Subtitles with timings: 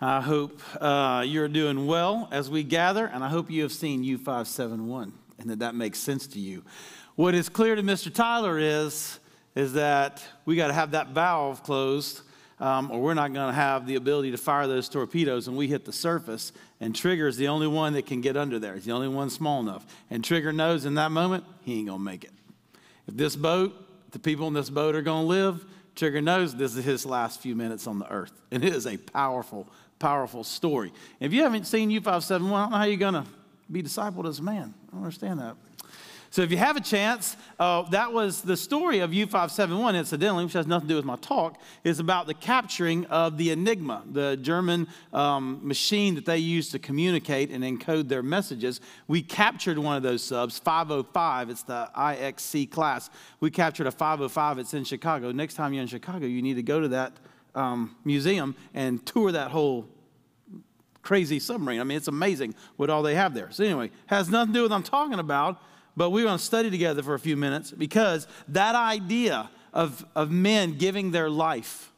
[0.00, 4.04] I hope uh, you're doing well as we gather, and I hope you have seen
[4.04, 6.62] U571 and that that makes sense to you.
[7.16, 8.12] What is clear to Mr.
[8.12, 9.18] Tyler is,
[9.54, 12.22] is that we got to have that valve closed,
[12.60, 15.66] um, or we're not going to have the ability to fire those torpedoes when we
[15.66, 16.52] hit the surface.
[16.80, 18.74] And Trigger is the only one that can get under there.
[18.74, 19.86] He's the only one small enough.
[20.10, 22.32] And Trigger knows in that moment, he ain't going to make it.
[23.06, 23.74] If this boat,
[24.12, 25.64] the people in this boat are going to live,
[25.96, 28.32] Trigger knows this is his last few minutes on the earth.
[28.50, 29.68] And it is a powerful,
[30.00, 30.92] powerful story.
[31.20, 33.26] If you haven't seen U571, I don't know how you're going to
[33.70, 34.74] be discipled as a man.
[34.88, 35.54] I don't understand that.
[36.32, 40.52] So if you have a chance, uh, that was the story of U571, incidentally, which
[40.52, 44.36] has nothing to do with my talk, is about the capturing of the Enigma, the
[44.36, 48.80] German um, machine that they used to communicate and encode their messages.
[49.08, 51.50] We captured one of those subs, 505.
[51.50, 53.10] It's the IXC class.
[53.40, 54.60] We captured a 505.
[54.60, 55.32] It's in Chicago.
[55.32, 57.12] Next time you're in Chicago, you need to go to that
[57.54, 59.88] um, museum and tour that whole
[61.02, 61.80] crazy submarine.
[61.80, 63.50] I mean, it's amazing what all they have there.
[63.50, 65.60] So anyway, has nothing to do with what I'm talking about
[65.96, 70.30] but we're going to study together for a few minutes because that idea of, of
[70.30, 71.92] men giving their life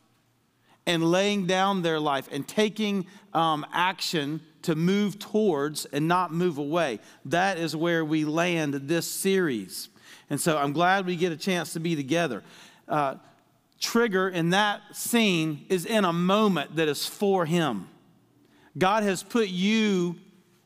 [0.86, 6.58] and laying down their life and taking um, action to move towards and not move
[6.58, 9.88] away, that is where we land this series.
[10.30, 12.42] And so I'm glad we get a chance to be together.
[12.88, 13.16] Uh,
[13.82, 17.88] Trigger in that scene is in a moment that is for him.
[18.78, 20.16] God has put you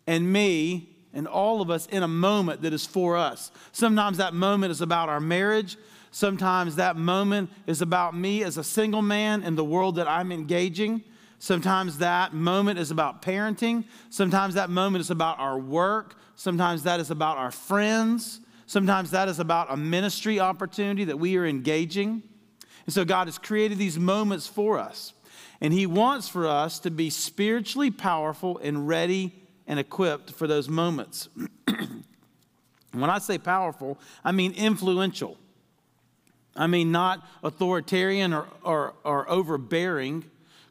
[0.06, 3.50] and me and all of us in a moment that is for us.
[3.72, 5.78] Sometimes that moment is about our marriage.
[6.10, 10.30] Sometimes that moment is about me as a single man in the world that I'm
[10.30, 11.02] engaging.
[11.38, 13.84] Sometimes that moment is about parenting.
[14.10, 16.16] Sometimes that moment is about our work.
[16.34, 18.40] Sometimes that is about our friends.
[18.66, 22.22] Sometimes that is about a ministry opportunity that we are engaging.
[22.86, 25.12] And so God has created these moments for us.
[25.60, 29.32] And He wants for us to be spiritually powerful and ready
[29.66, 31.28] and equipped for those moments.
[32.92, 35.36] when I say powerful, I mean influential.
[36.54, 40.24] I mean not authoritarian or, or, or overbearing,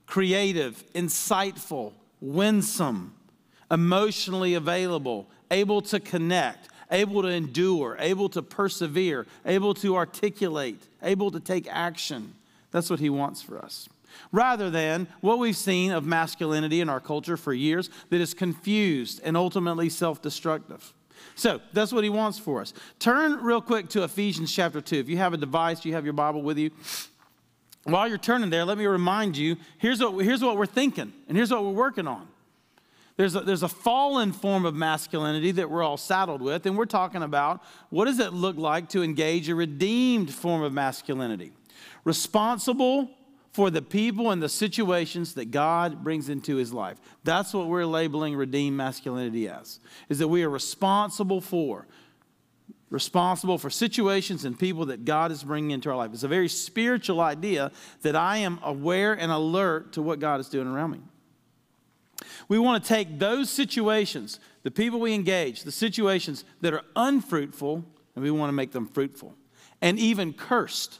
[0.08, 3.14] creative, insightful, winsome,
[3.70, 11.32] emotionally available, able to connect, able to endure, able to persevere, able to articulate, able
[11.32, 12.34] to take action.
[12.72, 13.88] That's what he wants for us
[14.32, 19.22] rather than what we've seen of masculinity in our culture for years that is confused
[19.24, 20.94] and ultimately self destructive.
[21.36, 22.74] So that's what he wants for us.
[23.00, 24.96] Turn real quick to Ephesians chapter 2.
[24.98, 26.72] If you have a device, you have your Bible with you.
[27.84, 31.38] While you're turning there, let me remind you here's what, here's what we're thinking, and
[31.38, 32.28] here's what we're working on.
[33.18, 36.86] There's a, there's a fallen form of masculinity that we're all saddled with, and we're
[36.86, 41.52] talking about what does it look like to engage a redeemed form of masculinity?
[42.04, 43.10] Responsible,
[43.56, 46.98] for the people and the situations that God brings into his life.
[47.24, 49.80] That's what we're labeling redeemed masculinity as.
[50.10, 51.88] Is that we are responsible for
[52.90, 56.12] responsible for situations and people that God is bringing into our life.
[56.14, 57.72] It's a very spiritual idea
[58.04, 61.00] that I am aware and alert to what God is doing around me.
[62.48, 67.84] We want to take those situations, the people we engage, the situations that are unfruitful,
[68.16, 69.36] and we want to make them fruitful.
[69.82, 71.00] And even cursed,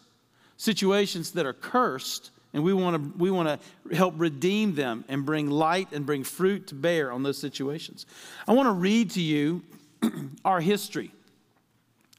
[0.58, 5.26] situations that are cursed, and we want to we want to help redeem them and
[5.26, 8.06] bring light and bring fruit to bear on those situations.
[8.48, 9.62] I want to read to you
[10.46, 11.12] our history.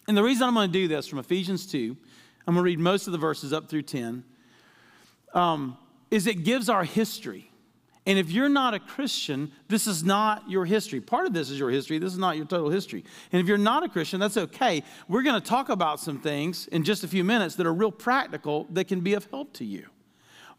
[0.09, 1.97] And the reason I'm going to do this from Ephesians 2,
[2.47, 4.23] I'm going to read most of the verses up through 10,
[5.35, 5.77] um,
[6.11, 7.51] is it gives our history.
[8.07, 11.01] And if you're not a Christian, this is not your history.
[11.01, 11.99] Part of this is your history.
[11.99, 13.05] This is not your total history.
[13.33, 14.85] And if you're not a Christian, that's okay.
[15.09, 17.91] We're going to talk about some things in just a few minutes that are real
[17.91, 19.87] practical that can be of help to you.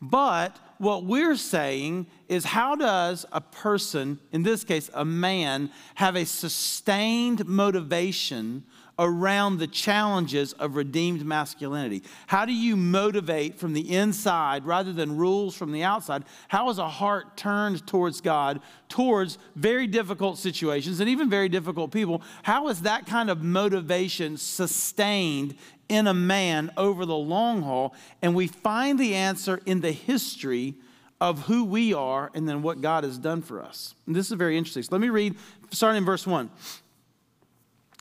[0.01, 6.15] But what we're saying is how does a person, in this case a man, have
[6.15, 8.63] a sustained motivation
[8.99, 12.03] around the challenges of redeemed masculinity?
[12.27, 16.23] How do you motivate from the inside rather than rules from the outside?
[16.47, 21.91] How is a heart turned towards God, towards very difficult situations and even very difficult
[21.91, 22.21] people?
[22.44, 25.55] How is that kind of motivation sustained
[25.89, 27.95] in a man over the long haul.
[28.21, 30.75] And we find the answer in the history
[31.19, 33.95] of who we are and then what God has done for us.
[34.05, 34.83] And this is very interesting.
[34.83, 35.35] So let me read,
[35.71, 36.50] starting in verse 1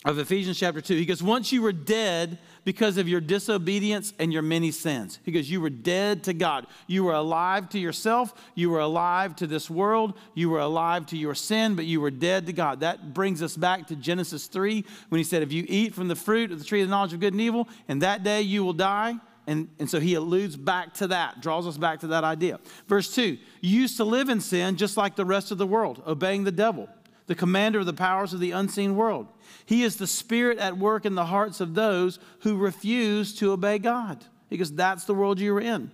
[0.05, 0.95] of Ephesians chapter 2.
[0.95, 5.19] He goes, Once you were dead because of your disobedience and your many sins.
[5.23, 6.67] He goes, You were dead to God.
[6.87, 8.35] You were alive to yourself.
[8.55, 10.15] You were alive to this world.
[10.35, 12.81] You were alive to your sin, but you were dead to God.
[12.81, 16.17] That brings us back to Genesis 3 when he said, If you eat from the
[16.17, 18.65] fruit of the tree of the knowledge of good and evil, and that day you
[18.65, 19.15] will die.
[19.49, 22.59] And, and so he alludes back to that, draws us back to that idea.
[22.89, 26.03] Verse 2 You used to live in sin just like the rest of the world,
[26.07, 26.89] obeying the devil,
[27.27, 29.29] the commander of the powers of the unseen world.
[29.67, 33.79] He is the spirit at work in the hearts of those who refuse to obey
[33.79, 35.91] God, because that's the world you were in.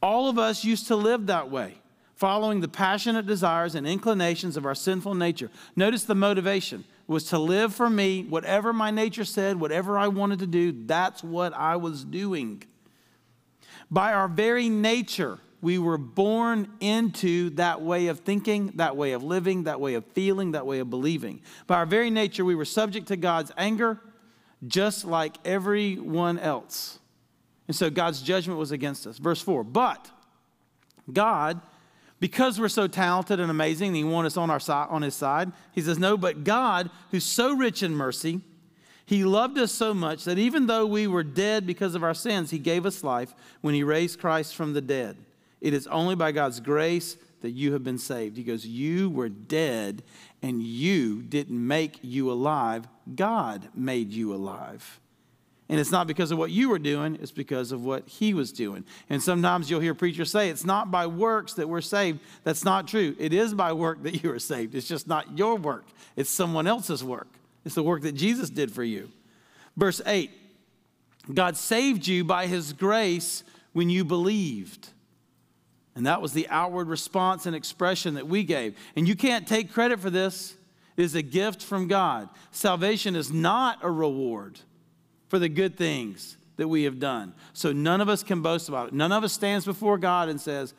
[0.00, 1.74] All of us used to live that way,
[2.14, 5.50] following the passionate desires and inclinations of our sinful nature.
[5.74, 10.38] Notice the motivation was to live for me, whatever my nature said, whatever I wanted
[10.38, 12.62] to do, that's what I was doing.
[13.90, 19.24] By our very nature, we were born into that way of thinking, that way of
[19.24, 21.40] living, that way of feeling, that way of believing.
[21.66, 24.00] By our very nature, we were subject to God's anger,
[24.66, 26.98] just like everyone else.
[27.66, 29.18] And so God's judgment was against us.
[29.18, 30.10] Verse 4 But
[31.12, 31.60] God,
[32.20, 35.14] because we're so talented and amazing, and He wants us on, our side, on His
[35.14, 38.40] side, He says, No, but God, who's so rich in mercy,
[39.04, 42.50] He loved us so much that even though we were dead because of our sins,
[42.50, 45.16] He gave us life when He raised Christ from the dead.
[45.60, 48.36] It is only by God's grace that you have been saved.
[48.36, 50.02] He goes, You were dead,
[50.42, 52.86] and you didn't make you alive.
[53.14, 55.00] God made you alive.
[55.70, 58.52] And it's not because of what you were doing, it's because of what he was
[58.52, 58.84] doing.
[59.10, 62.20] And sometimes you'll hear preachers say, it's not by works that we're saved.
[62.42, 63.14] That's not true.
[63.18, 64.74] It is by work that you are saved.
[64.74, 65.84] It's just not your work,
[66.16, 67.28] it's someone else's work.
[67.64, 69.10] It's the work that Jesus did for you.
[69.76, 70.30] Verse 8
[71.34, 73.44] God saved you by his grace
[73.74, 74.88] when you believed.
[75.98, 78.78] And that was the outward response and expression that we gave.
[78.94, 80.56] And you can't take credit for this.
[80.96, 82.28] It is a gift from God.
[82.52, 84.60] Salvation is not a reward
[85.26, 87.34] for the good things that we have done.
[87.52, 88.94] So none of us can boast about it.
[88.94, 90.72] None of us stands before God and says,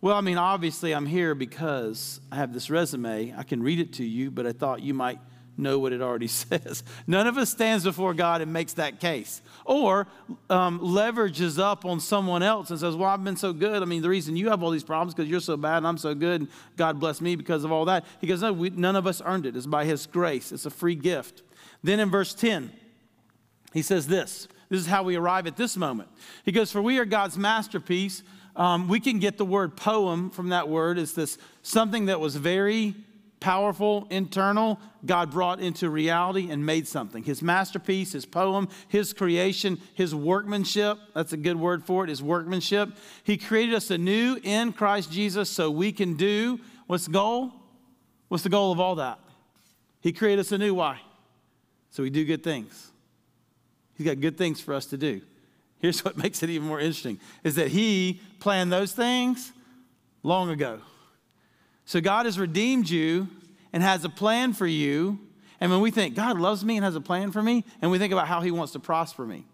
[0.00, 3.34] Well, I mean, obviously I'm here because I have this resume.
[3.36, 5.18] I can read it to you, but I thought you might
[5.56, 6.82] know what it already says.
[7.06, 9.42] None of us stands before God and makes that case.
[9.64, 10.06] Or
[10.50, 13.82] um, leverages up on someone else and says, Well, I've been so good.
[13.82, 15.98] I mean, the reason you have all these problems because you're so bad and I'm
[15.98, 18.04] so good and God bless me because of all that.
[18.20, 19.56] He goes, No, we, none of us earned it.
[19.56, 21.42] It's by His grace, it's a free gift.
[21.84, 22.70] Then in verse 10,
[23.72, 26.08] he says this this is how we arrive at this moment.
[26.46, 28.22] He goes, For we are God's masterpiece.
[28.56, 30.98] Um, we can get the word poem from that word.
[30.98, 32.94] It's this something that was very
[33.42, 37.24] powerful, internal, God brought into reality and made something.
[37.24, 42.22] His masterpiece, his poem, his creation, his workmanship that's a good word for it, his
[42.22, 42.90] workmanship.
[43.24, 47.52] He created us anew in Christ Jesus so we can do what's the goal?
[48.28, 49.18] What's the goal of all that?
[50.00, 50.74] He created us anew.
[50.74, 51.00] Why?
[51.90, 52.92] So we do good things.
[53.96, 55.20] He's got good things for us to do.
[55.80, 59.52] Here's what makes it even more interesting is that he planned those things
[60.22, 60.78] long ago.
[61.84, 63.28] So God has redeemed you
[63.72, 65.18] and has a plan for you.
[65.60, 67.98] And when we think God loves me and has a plan for me, and we
[67.98, 69.44] think about how he wants to prosper me,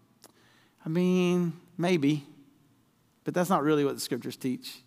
[0.85, 2.27] I mean, maybe,
[3.25, 4.83] but that's not really what the scriptures teach.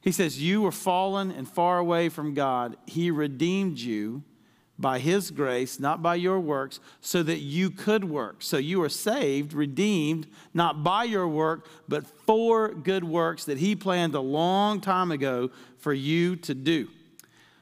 [0.00, 2.76] He says, You were fallen and far away from God.
[2.86, 4.22] He redeemed you
[4.80, 8.36] by his grace, not by your works, so that you could work.
[8.40, 13.76] So you are saved, redeemed, not by your work, but for good works that he
[13.76, 16.88] planned a long time ago for you to do.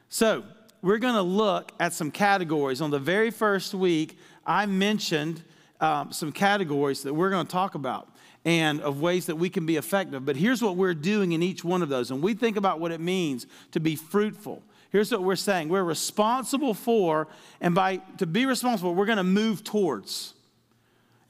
[0.08, 0.44] So
[0.82, 2.80] we're going to look at some categories.
[2.80, 5.42] On the very first week, I mentioned
[5.80, 8.08] um, some categories that we're going to talk about
[8.44, 10.24] and of ways that we can be effective.
[10.24, 12.10] But here's what we're doing in each one of those.
[12.10, 15.84] And we think about what it means to be fruitful Here's what we're saying we're
[15.84, 17.28] responsible for,
[17.60, 20.34] and by to be responsible, we're going to move towards.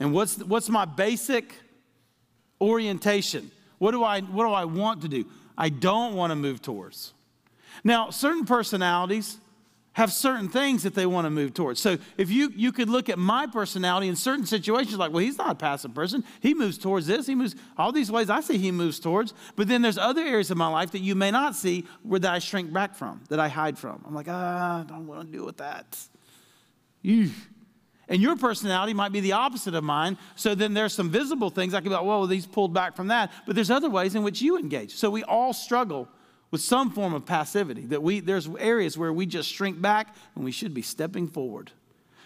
[0.00, 1.54] And what's, what's my basic
[2.60, 3.50] orientation?
[3.78, 5.26] What do, I, what do I want to do?
[5.56, 7.14] I don't want to move towards.
[7.82, 9.38] Now, certain personalities,
[9.98, 11.80] have certain things that they want to move towards.
[11.80, 15.36] So if you you could look at my personality in certain situations, like, well, he's
[15.36, 16.22] not a passive person.
[16.38, 17.26] He moves towards this.
[17.26, 18.30] He moves all these ways.
[18.30, 19.34] I see he moves towards.
[19.56, 22.32] But then there's other areas of my life that you may not see where that
[22.32, 24.04] I shrink back from, that I hide from.
[24.06, 25.98] I'm like, ah, I don't want to deal with that.
[27.02, 27.30] Ew.
[28.08, 30.16] And your personality might be the opposite of mine.
[30.36, 33.08] So then there's some visible things I can be like, well, these pulled back from
[33.08, 33.32] that.
[33.46, 34.94] But there's other ways in which you engage.
[34.94, 36.08] So we all struggle
[36.50, 40.44] with some form of passivity that we there's areas where we just shrink back and
[40.44, 41.72] we should be stepping forward.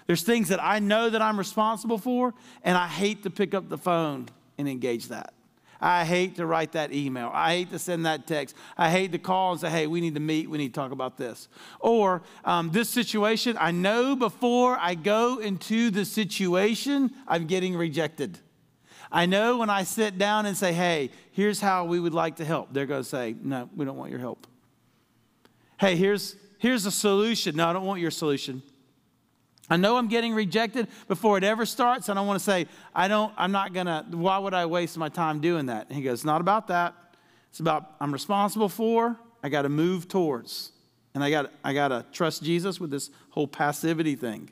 [0.06, 3.68] There's things that i know that i'm responsible for and i hate to pick up
[3.68, 5.34] the phone and engage that.
[5.84, 7.28] I hate to write that email.
[7.34, 8.54] I hate to send that text.
[8.78, 10.48] I hate to call and say hey we need to meet.
[10.48, 11.48] We need to talk about this.
[11.80, 18.38] Or um, this situation i know before i go into the situation i'm getting rejected
[19.12, 22.44] I know when I sit down and say, hey, here's how we would like to
[22.44, 24.46] help, they're going to say, no, we don't want your help.
[25.78, 27.56] Hey, here's, here's a solution.
[27.56, 28.62] No, I don't want your solution.
[29.68, 32.66] I know I'm getting rejected before it ever starts, and I don't want to say,
[32.94, 35.88] I don't, I'm not gonna, why would I waste my time doing that?
[35.88, 36.94] And he goes, It's not about that.
[37.50, 40.72] It's about I'm responsible for, I gotta move towards.
[41.14, 44.50] And I got I gotta trust Jesus with this whole passivity thing.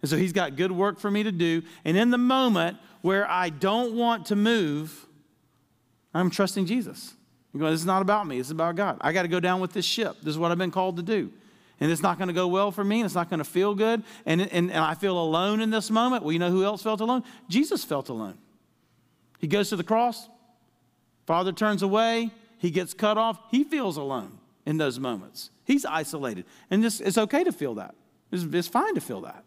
[0.00, 1.62] And so he's got good work for me to do.
[1.84, 5.06] And in the moment where I don't want to move,
[6.14, 7.14] I'm trusting Jesus.
[7.54, 8.98] This is not about me, it's about God.
[9.00, 10.16] I got to go down with this ship.
[10.22, 11.30] This is what I've been called to do.
[11.80, 13.74] And it's not going to go well for me, and it's not going to feel
[13.74, 14.02] good.
[14.24, 16.22] And, and, and I feel alone in this moment.
[16.22, 17.24] Well, you know who else felt alone?
[17.48, 18.38] Jesus felt alone.
[19.38, 20.28] He goes to the cross,
[21.26, 23.38] Father turns away, he gets cut off.
[23.50, 25.50] He feels alone in those moments.
[25.64, 26.44] He's isolated.
[26.70, 27.96] And this, it's okay to feel that.
[28.30, 29.44] It's, it's fine to feel that.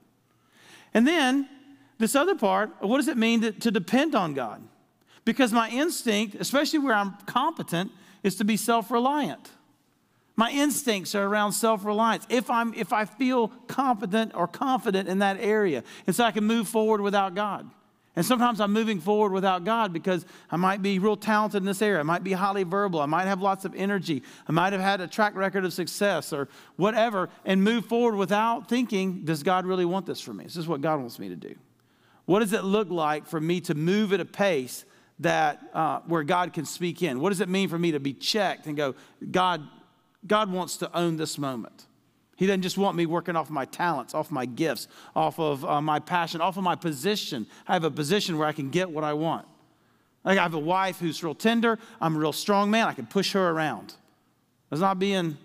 [0.94, 1.48] And then
[1.98, 4.62] this other part, what does it mean to, to depend on God?
[5.24, 7.92] Because my instinct, especially where I'm competent,
[8.24, 9.52] is to be self reliant.
[10.36, 12.26] My instincts are around self reliance.
[12.30, 16.44] If, I'm, if I feel competent or confident in that area, and so I can
[16.44, 17.70] move forward without God.
[18.18, 21.82] And sometimes I'm moving forward without God because I might be real talented in this
[21.82, 22.00] area.
[22.00, 23.02] I might be highly verbal.
[23.02, 24.24] I might have lots of energy.
[24.48, 26.48] I might have had a track record of success or
[26.78, 30.46] whatever, and move forward without thinking, does God really want this for me?
[30.46, 31.56] This is what God wants me to do.
[32.26, 34.86] What does it look like for me to move at a pace
[35.20, 37.20] that uh, where God can speak in?
[37.20, 38.96] What does it mean for me to be checked and go,
[39.32, 39.62] God,
[40.26, 41.86] God wants to own this moment?
[42.36, 45.82] He doesn't just want me working off my talents, off my gifts, off of uh,
[45.82, 47.48] my passion, off of my position.
[47.68, 49.48] I have a position where I can get what I want.
[50.26, 51.80] Like I have a wife who's real tender.
[52.02, 52.88] I'm a real strong man.
[52.88, 53.94] I can push her around.
[54.72, 55.38] It's not being,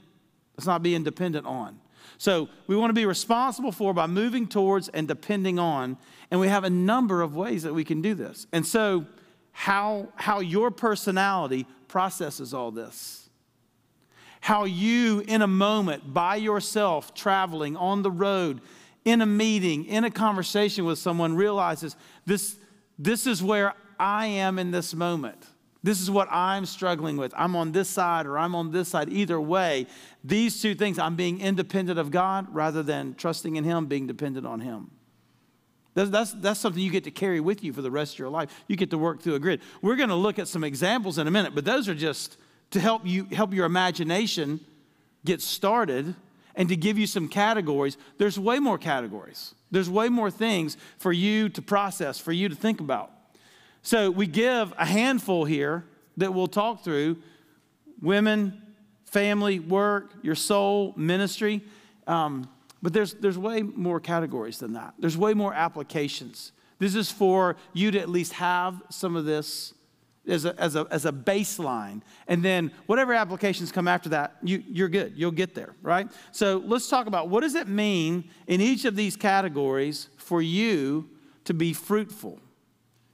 [0.56, 1.78] it's not being dependent on.
[2.18, 5.96] So we want to be responsible for by moving towards and depending on.
[6.30, 8.46] And we have a number of ways that we can do this.
[8.52, 9.06] And so
[9.52, 13.20] how, how your personality processes all this
[14.40, 18.60] how you, in a moment, by yourself, traveling on the road,
[19.04, 21.94] in a meeting, in a conversation with someone, realizes
[22.26, 22.56] this,
[22.98, 25.46] this is where I am in this moment.
[25.82, 27.32] This is what I'm struggling with.
[27.36, 29.08] I'm on this side or I'm on this side.
[29.08, 29.86] Either way,
[30.22, 34.46] these two things, I'm being independent of God rather than trusting in Him, being dependent
[34.46, 34.90] on Him.
[35.94, 38.28] That's, that's, that's something you get to carry with you for the rest of your
[38.28, 38.50] life.
[38.68, 39.60] You get to work through a grid.
[39.80, 42.36] We're going to look at some examples in a minute, but those are just
[42.72, 44.60] to help you help your imagination
[45.24, 46.14] get started
[46.54, 47.96] and to give you some categories.
[48.18, 49.54] There's way more categories.
[49.70, 53.10] There's way more things for you to process, for you to think about.
[53.82, 55.84] So we give a handful here
[56.16, 57.18] that we'll talk through
[58.00, 58.60] women,
[59.04, 61.62] family, work, your soul, ministry.
[62.06, 62.48] Um,
[62.82, 64.94] but there's, there's way more categories than that.
[64.98, 66.52] There's way more applications.
[66.78, 69.74] This is for you to at least have some of this
[70.26, 72.02] as a, as a, as a baseline.
[72.26, 75.14] And then whatever applications come after that, you, you're good.
[75.16, 76.08] You'll get there, right?
[76.32, 81.08] So let's talk about what does it mean in each of these categories for you
[81.44, 82.38] to be fruitful?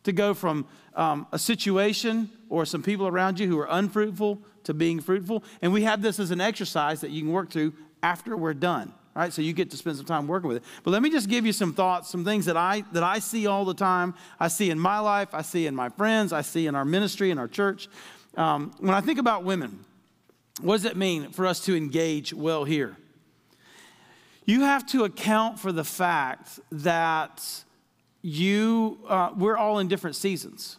[0.06, 4.72] To go from um, a situation or some people around you who are unfruitful to
[4.74, 5.44] being fruitful.
[5.60, 8.92] And we have this as an exercise that you can work through after we're done
[9.16, 9.32] right?
[9.32, 10.64] So you get to spend some time working with it.
[10.84, 13.46] But let me just give you some thoughts, some things that I that I see
[13.46, 14.14] all the time.
[14.38, 17.30] I see in my life, I see in my friends, I see in our ministry,
[17.30, 17.88] in our church.
[18.36, 19.86] Um, when I think about women,
[20.60, 22.96] what does it mean for us to engage well here?
[24.44, 27.64] You have to account for the fact that
[28.26, 30.78] you uh, we're all in different seasons.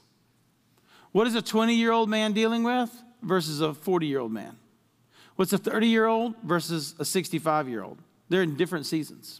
[1.13, 4.57] What is a 20 year old man dealing with versus a 40 year old man?
[5.37, 7.99] What's a 30 year old versus a 65 year old?
[8.27, 9.39] They're in different seasons.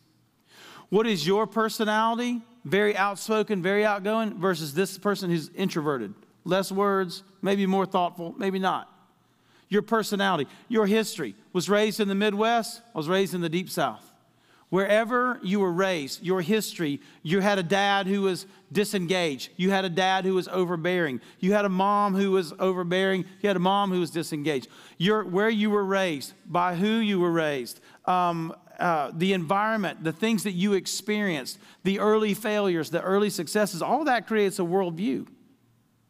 [0.88, 2.42] What is your personality?
[2.64, 6.14] Very outspoken, very outgoing, versus this person who's introverted.
[6.46, 8.90] Less words, maybe more thoughtful, maybe not.
[9.68, 11.36] Your personality, your history.
[11.52, 14.07] Was raised in the Midwest, I was raised in the Deep South.
[14.70, 19.50] Wherever you were raised, your history, you had a dad who was disengaged.
[19.56, 21.22] You had a dad who was overbearing.
[21.40, 23.24] You had a mom who was overbearing.
[23.42, 24.68] You had a mom who was disengaged.
[24.98, 30.12] Your, where you were raised, by who you were raised, um, uh, the environment, the
[30.12, 35.28] things that you experienced, the early failures, the early successes, all that creates a worldview,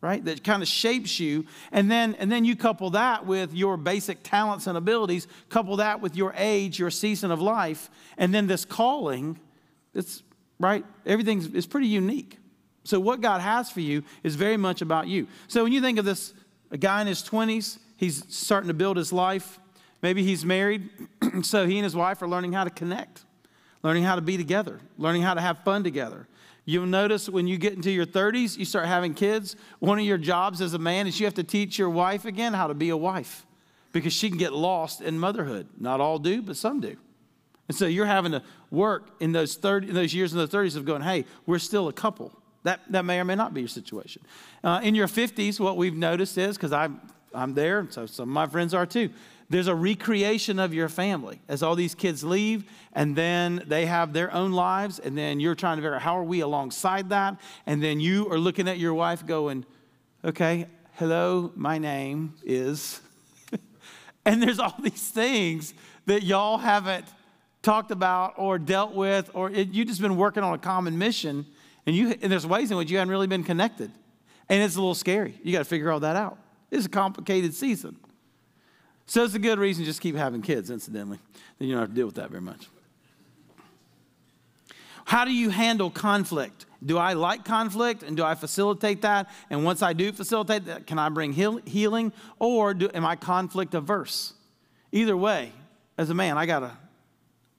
[0.02, 0.24] right?
[0.26, 1.46] That kind of shapes you.
[1.72, 6.02] And then, and then you couple that with your basic talents and abilities, couple that
[6.02, 9.40] with your age, your season of life, and then this calling,
[9.94, 10.24] it's
[10.60, 12.38] right, everything is pretty unique.
[12.84, 15.28] So, what God has for you is very much about you.
[15.48, 16.34] So, when you think of this,
[16.72, 19.60] a guy in his 20s, he's starting to build his life
[20.02, 20.90] Maybe he's married,
[21.42, 23.24] so he and his wife are learning how to connect,
[23.84, 26.28] learning how to be together, learning how to have fun together.
[26.70, 29.56] You'll notice when you get into your 30s, you start having kids.
[29.80, 32.52] One of your jobs as a man is you have to teach your wife again
[32.52, 33.46] how to be a wife
[33.94, 35.70] because she can get lost in motherhood.
[35.80, 36.98] Not all do, but some do.
[37.70, 40.76] And so you're having to work in those 30, in those years in the 30s
[40.76, 42.38] of going, hey, we're still a couple.
[42.64, 44.24] That, that may or may not be your situation.
[44.62, 47.00] Uh, in your 50s, what we've noticed is, because I'm,
[47.34, 49.10] I'm there, and so some of my friends are too,
[49.50, 54.14] there's a recreation of your family as all these kids leave and then they have
[54.14, 57.40] their own lives and then you're trying to figure out how are we alongside that
[57.66, 59.66] and then you are looking at your wife going
[60.26, 63.02] okay hello my name is
[64.26, 65.74] and there's all these things
[66.06, 67.06] that y'all haven't
[67.62, 71.46] talked about or dealt with or it, you've just been working on a common mission
[71.88, 73.90] and you and there's ways in which you haven't really been connected.
[74.50, 75.40] And it's a little scary.
[75.44, 76.38] You got to figure all that out.
[76.70, 77.98] It's a complicated season
[79.08, 81.20] so it's a good reason just keep having kids, incidentally.
[81.58, 82.68] Then you don't have to deal with that very much.
[85.06, 86.66] How do you handle conflict?
[86.86, 89.30] Do I like conflict and do I facilitate that?
[89.50, 93.16] And once I do facilitate that, can I bring heal- healing or do, am I
[93.16, 94.34] conflict averse?
[94.92, 95.54] Either way,
[95.98, 96.78] as a man, I gotta,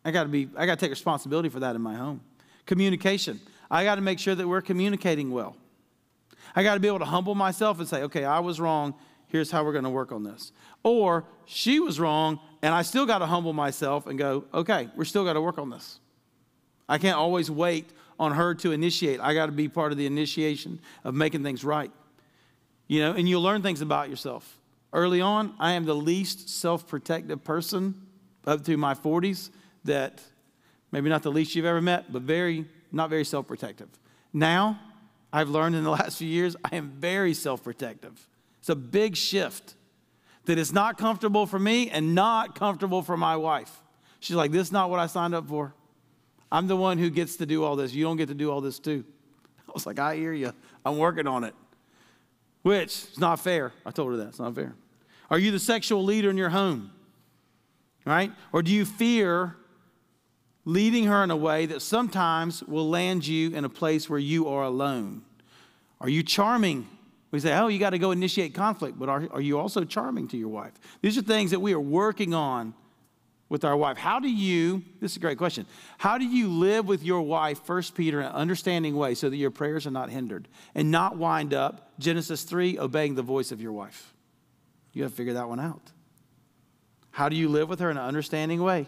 [0.04, 2.20] I gotta be, I gotta take responsibility for that in my home.
[2.66, 3.40] Communication.
[3.70, 5.56] I gotta make sure that we're communicating well.
[6.54, 8.94] I gotta be able to humble myself and say, okay, I was wrong.
[9.28, 10.52] Here's how we're gonna work on this.
[10.82, 15.04] Or she was wrong, and I still got to humble myself and go, okay, we're
[15.04, 16.00] still got to work on this.
[16.88, 19.20] I can't always wait on her to initiate.
[19.20, 21.90] I got to be part of the initiation of making things right.
[22.86, 24.58] You know, and you'll learn things about yourself.
[24.92, 28.06] Early on, I am the least self protective person
[28.46, 29.50] up to my 40s
[29.84, 30.22] that
[30.90, 33.88] maybe not the least you've ever met, but very, not very self protective.
[34.32, 34.80] Now,
[35.32, 38.27] I've learned in the last few years, I am very self protective.
[38.60, 39.74] It's a big shift
[40.44, 43.82] that it's not comfortable for me and not comfortable for my wife.
[44.20, 45.74] She's like, This is not what I signed up for.
[46.50, 47.92] I'm the one who gets to do all this.
[47.92, 49.04] You don't get to do all this too.
[49.68, 50.52] I was like, I hear you.
[50.84, 51.54] I'm working on it.
[52.62, 53.72] Which is not fair.
[53.84, 54.28] I told her that.
[54.28, 54.74] It's not fair.
[55.30, 56.90] Are you the sexual leader in your home?
[58.04, 58.32] Right?
[58.52, 59.56] Or do you fear
[60.64, 64.48] leading her in a way that sometimes will land you in a place where you
[64.48, 65.22] are alone?
[66.00, 66.88] Are you charming
[67.30, 70.28] we say, oh, you got to go initiate conflict, but are, are you also charming
[70.28, 70.72] to your wife?
[71.02, 72.74] These are things that we are working on
[73.48, 73.96] with our wife.
[73.96, 75.66] How do you, this is a great question,
[75.98, 79.36] how do you live with your wife, First Peter, in an understanding way so that
[79.36, 83.60] your prayers are not hindered and not wind up, Genesis 3, obeying the voice of
[83.60, 84.14] your wife?
[84.92, 85.92] You have to figure that one out.
[87.10, 88.86] How do you live with her in an understanding way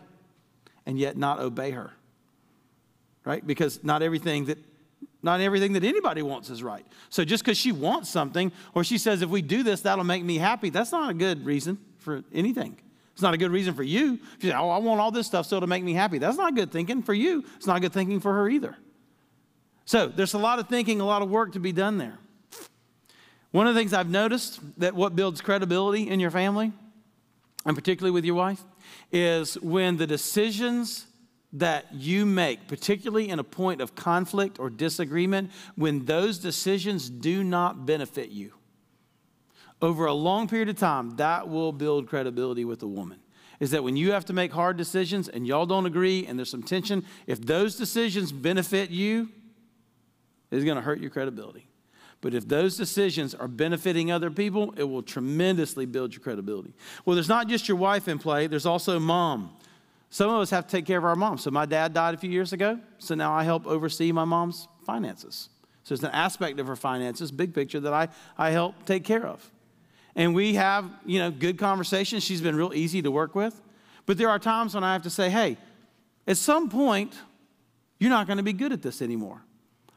[0.87, 1.93] and yet not obey her?
[3.25, 3.47] Right?
[3.47, 4.59] Because not everything that
[5.23, 6.87] not everything that anybody wants is right.
[7.11, 10.25] So just because she wants something, or she says, if we do this, that'll make
[10.25, 12.79] me happy, that's not a good reason for anything.
[13.13, 14.19] It's not a good reason for you.
[14.37, 16.39] If you say, oh, I want all this stuff still to make me happy, that's
[16.39, 17.45] not good thinking for you.
[17.57, 18.77] It's not good thinking for her either.
[19.85, 22.19] So there's a lot of thinking, a lot of work to be done there.
[23.51, 26.73] One of the things I've noticed that what builds credibility in your family,
[27.67, 28.63] and particularly with your wife,
[29.13, 31.07] is when the decisions
[31.53, 37.43] that you make, particularly in a point of conflict or disagreement, when those decisions do
[37.43, 38.53] not benefit you.
[39.83, 43.19] Over a long period of time, that will build credibility with a woman.
[43.59, 46.51] Is that when you have to make hard decisions and y'all don't agree and there's
[46.51, 49.29] some tension, if those decisions benefit you,
[50.51, 51.67] it's to hurt your credibility.
[52.21, 56.75] But if those decisions are benefiting other people, it will tremendously build your credibility.
[57.05, 59.57] Well, there's not just your wife in play, there's also mom.
[60.11, 61.39] Some of us have to take care of our mom.
[61.39, 64.69] So my dad died a few years ago, so now I help oversee my mom's
[64.85, 65.49] finances.
[65.85, 69.25] So it's an aspect of her finances, big picture, that I, I help take care
[69.25, 69.49] of.
[70.17, 72.25] And we have, you know, good conversations.
[72.25, 73.61] She's been real easy to work with.
[74.05, 75.57] But there are times when I have to say, hey,
[76.27, 77.15] at some point,
[77.99, 79.43] you're not going to be good at this anymore.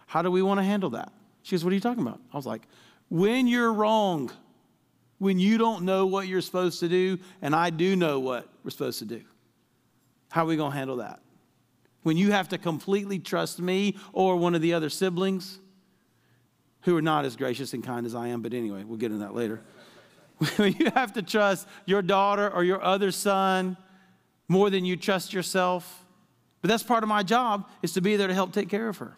[0.06, 1.12] How do we want to handle that?
[1.42, 2.20] She goes, What are you talking about?
[2.32, 2.68] I was like,
[3.10, 4.32] When you're wrong,
[5.18, 8.72] when you don't know what you're supposed to do, and I do know what we're
[8.72, 9.22] supposed to do.
[10.34, 11.20] How are we going to handle that?
[12.02, 15.60] When you have to completely trust me or one of the other siblings
[16.82, 19.24] who are not as gracious and kind as I am, but anyway, we'll get into
[19.24, 19.62] that later.
[20.56, 23.78] when you have to trust your daughter or your other son
[24.48, 26.04] more than you trust yourself.
[26.64, 28.98] But that's part of my job is to be there to help take care of
[28.98, 29.16] her.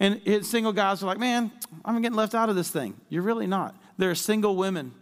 [0.00, 1.52] And single guys are like, man,
[1.84, 2.98] I'm getting left out of this thing.
[3.10, 3.76] You're really not.
[3.98, 4.94] There are single women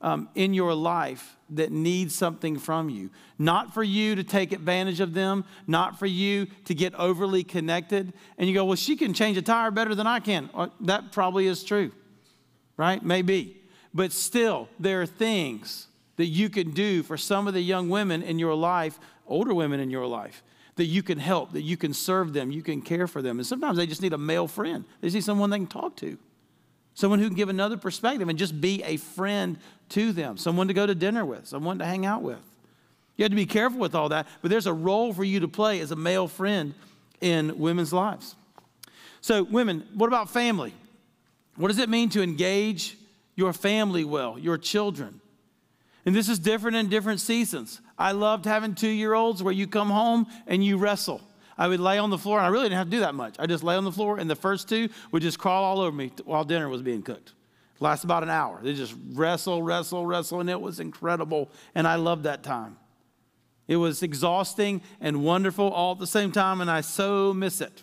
[0.00, 3.10] um, in your life that need something from you.
[3.38, 8.12] Not for you to take advantage of them, not for you to get overly connected.
[8.36, 10.50] And you go, well, she can change a tire better than I can.
[10.54, 11.92] Well, that probably is true,
[12.76, 13.02] right?
[13.02, 13.62] Maybe.
[13.94, 18.22] But still, there are things that you can do for some of the young women
[18.22, 20.42] in your life, older women in your life,
[20.76, 23.38] that you can help, that you can serve them, you can care for them.
[23.38, 26.18] And sometimes they just need a male friend, they need someone they can talk to
[26.98, 29.56] someone who can give another perspective and just be a friend
[29.88, 32.40] to them, someone to go to dinner with, someone to hang out with.
[33.16, 35.46] You have to be careful with all that, but there's a role for you to
[35.46, 36.74] play as a male friend
[37.20, 38.34] in women's lives.
[39.20, 40.74] So, women, what about family?
[41.54, 42.98] What does it mean to engage
[43.36, 45.20] your family well, your children?
[46.04, 47.80] And this is different in different seasons.
[47.96, 51.20] I loved having two year olds where you come home and you wrestle.
[51.58, 53.34] I would lay on the floor, and I really didn't have to do that much.
[53.38, 55.94] I just lay on the floor, and the first two would just crawl all over
[55.94, 57.32] me while dinner was being cooked.
[57.74, 58.60] It lasted about an hour.
[58.62, 61.50] They just wrestle, wrestle, wrestle, and it was incredible.
[61.74, 62.76] And I loved that time.
[63.66, 67.82] It was exhausting and wonderful all at the same time, and I so miss it.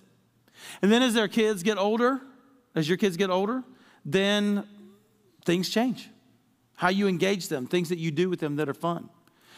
[0.81, 2.21] And then as their kids get older,
[2.75, 3.63] as your kids get older,
[4.05, 4.65] then
[5.45, 6.09] things change.
[6.75, 9.09] How you engage them, things that you do with them that are fun.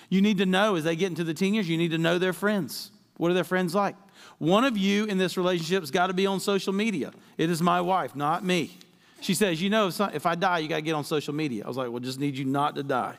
[0.09, 2.17] You need to know as they get into the teen years, you need to know
[2.17, 2.91] their friends.
[3.17, 3.95] What are their friends like?
[4.37, 7.11] One of you in this relationship has got to be on social media.
[7.37, 8.77] It is my wife, not me.
[9.21, 11.63] She says, You know, if, I die, you got to get on social media.
[11.65, 13.17] I was like, Well, just need you not to die.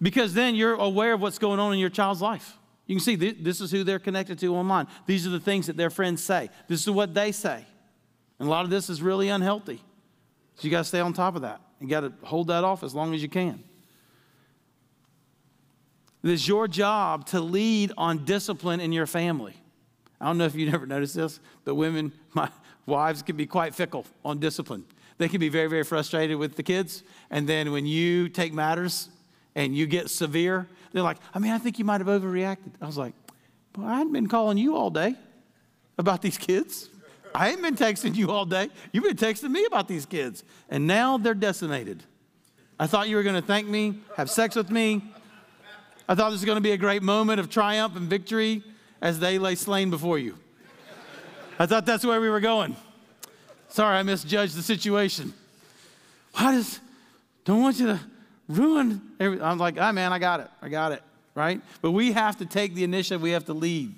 [0.00, 2.56] Because then you're aware of what's going on in your child's life.
[2.86, 4.86] You can see this is who they're connected to online.
[5.06, 6.48] These are the things that their friends say.
[6.68, 7.66] This is what they say.
[8.38, 9.82] And a lot of this is really unhealthy.
[10.54, 11.60] So you got to stay on top of that.
[11.80, 13.62] You got to hold that off as long as you can.
[16.22, 19.54] It is your job to lead on discipline in your family.
[20.20, 22.50] I don't know if you never noticed this, but women, my
[22.86, 24.84] wives can be quite fickle on discipline.
[25.18, 27.02] They can be very, very frustrated with the kids.
[27.30, 29.08] And then when you take matters
[29.54, 32.72] and you get severe, they're like, I mean, I think you might have overreacted.
[32.80, 33.14] I was like,
[33.76, 35.14] well, I hadn't been calling you all day
[35.98, 36.88] about these kids.
[37.34, 38.70] I ain't been texting you all day.
[38.92, 40.44] You've been texting me about these kids.
[40.70, 42.02] And now they're decimated.
[42.80, 45.02] I thought you were going to thank me, have sex with me,
[46.08, 48.62] I thought this was going to be a great moment of triumph and victory
[49.02, 50.38] as they lay slain before you.
[51.58, 52.76] I thought that's where we were going.
[53.68, 55.34] Sorry, I misjudged the situation.
[56.32, 56.80] Why does,
[57.44, 58.00] don't want you to
[58.48, 59.44] ruin everything.
[59.44, 60.48] I'm like, ah, oh, man, I got it.
[60.62, 61.02] I got it,
[61.34, 61.60] right?
[61.82, 63.94] But we have to take the initiative, we have to lead.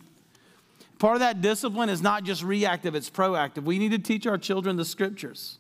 [0.98, 3.62] Part of that discipline is not just reactive, it's proactive.
[3.62, 5.58] We need to teach our children the scriptures.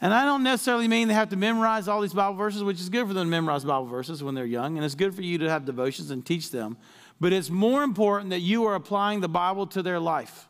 [0.00, 2.88] And I don't necessarily mean they have to memorize all these Bible verses, which is
[2.88, 5.36] good for them to memorize Bible verses when they're young, and it's good for you
[5.38, 6.78] to have devotions and teach them.
[7.20, 10.48] But it's more important that you are applying the Bible to their life.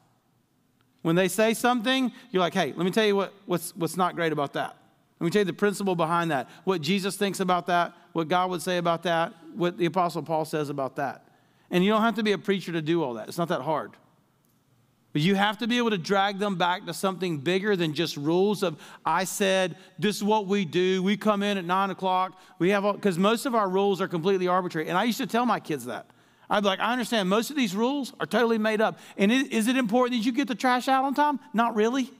[1.02, 4.14] When they say something, you're like, hey, let me tell you what, what's, what's not
[4.14, 4.76] great about that.
[5.18, 8.50] Let me tell you the principle behind that, what Jesus thinks about that, what God
[8.50, 11.26] would say about that, what the Apostle Paul says about that.
[11.70, 13.62] And you don't have to be a preacher to do all that, it's not that
[13.62, 13.92] hard.
[15.12, 18.16] But you have to be able to drag them back to something bigger than just
[18.16, 21.02] rules of, I said, this is what we do.
[21.02, 22.40] We come in at nine o'clock.
[22.60, 24.88] We have, because most of our rules are completely arbitrary.
[24.88, 26.06] And I used to tell my kids that.
[26.48, 28.98] I'd be like, I understand most of these rules are totally made up.
[29.16, 31.40] And is it important that you get the trash out on time?
[31.52, 32.10] Not really.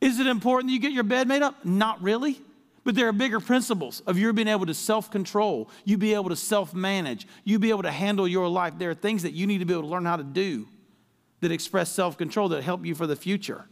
[0.00, 1.64] Is it important that you get your bed made up?
[1.64, 2.40] Not really.
[2.82, 6.28] But there are bigger principles of you being able to self control, you be able
[6.28, 8.74] to self manage, you be able to handle your life.
[8.76, 10.66] There are things that you need to be able to learn how to do
[11.44, 13.66] that express self control that help you for the future.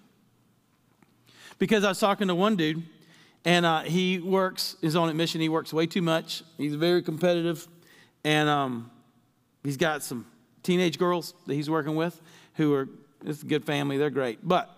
[1.59, 2.83] Because I was talking to one dude,
[3.45, 5.41] and uh, he works his own admission.
[5.41, 6.43] He works way too much.
[6.59, 7.67] He's very competitive,
[8.25, 8.91] and um,
[9.65, 10.27] he's got some
[10.63, 12.21] teenage girls that he's working with
[12.55, 12.89] who are
[13.25, 13.97] it's a good family.
[13.97, 14.47] They're great.
[14.47, 14.77] But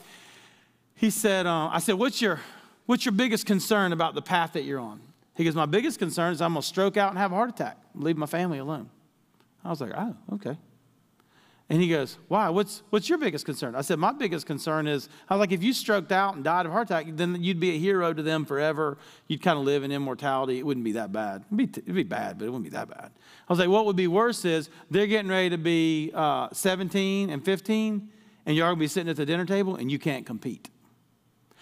[0.94, 2.40] he said, uh, I said, what's your
[2.86, 5.00] what's your biggest concern about the path that you're on?
[5.36, 7.76] He goes, my biggest concern is I'm gonna stroke out and have a heart attack,
[7.94, 8.88] leave my family alone.
[9.64, 10.56] I was like, oh, okay.
[11.70, 12.50] And he goes, Why?
[12.50, 13.74] What's, what's your biggest concern?
[13.74, 16.66] I said, My biggest concern is, I was like, if you stroked out and died
[16.66, 18.98] of heart attack, then you'd be a hero to them forever.
[19.28, 20.58] You'd kind of live in immortality.
[20.58, 21.44] It wouldn't be that bad.
[21.46, 23.12] It'd be, it'd be bad, but it wouldn't be that bad.
[23.48, 27.30] I was like, What would be worse is they're getting ready to be uh, 17
[27.30, 28.08] and 15,
[28.44, 30.68] and you're going to be sitting at the dinner table and you can't compete.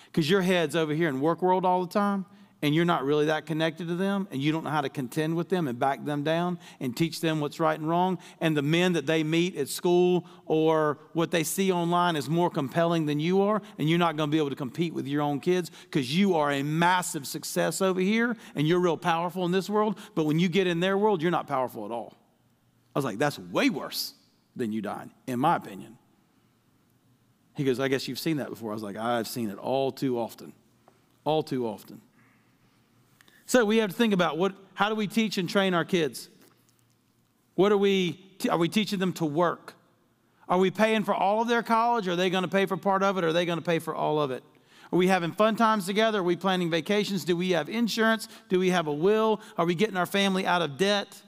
[0.07, 2.27] Because your head's over here in work world all the time,
[2.63, 5.35] and you're not really that connected to them and you don't know how to contend
[5.35, 8.63] with them and back them down and teach them what's right and wrong, and the
[8.63, 13.21] men that they meet at school or what they see online is more compelling than
[13.21, 15.71] you are, and you're not going to be able to compete with your own kids
[15.83, 19.99] because you are a massive success over here and you're real powerful in this world,
[20.15, 22.17] but when you get in their world, you're not powerful at all.
[22.95, 24.15] I was like, that's way worse
[24.55, 25.99] than you dying, in my opinion.
[27.55, 28.71] He goes, I guess you've seen that before.
[28.71, 30.53] I was like, I've seen it all too often.
[31.25, 32.01] All too often.
[33.53, 36.31] So we have to think about what, how do we teach and train our kids?
[37.55, 39.75] What are we, are we teaching them to work?
[40.49, 42.09] Are we paying for all of their college?
[42.09, 43.25] Are they going to pay for part of it?
[43.25, 44.43] Are they going to pay for all of it?
[44.91, 46.21] Are we having fun times together?
[46.21, 47.27] Are we planning vacations?
[47.27, 48.27] Do we have insurance?
[48.49, 49.43] Do we have a will?
[49.59, 51.21] Are we getting our family out of debt?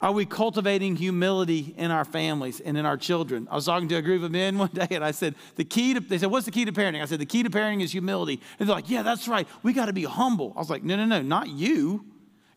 [0.00, 3.48] Are we cultivating humility in our families and in our children?
[3.50, 5.94] I was talking to a group of men one day and I said, the key
[5.94, 7.02] to, they said, what's the key to parenting?
[7.02, 8.40] I said, the key to parenting is humility.
[8.58, 9.48] And they're like, yeah, that's right.
[9.62, 10.52] We got to be humble.
[10.54, 12.04] I was like, no, no, no, not you.